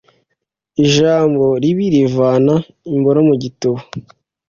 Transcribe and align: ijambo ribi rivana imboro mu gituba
ijambo 0.83 1.45
ribi 1.61 1.85
rivana 1.93 2.55
imboro 2.95 3.19
mu 3.27 3.33
gituba 3.41 3.79